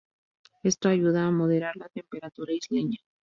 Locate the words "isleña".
2.53-2.97